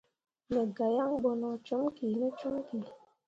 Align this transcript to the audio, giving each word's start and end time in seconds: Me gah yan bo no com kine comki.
Me 0.51 0.61
gah 0.75 0.91
yan 0.97 1.13
bo 1.23 1.31
no 1.41 1.49
com 1.65 1.83
kine 1.97 2.27
comki. 2.39 2.79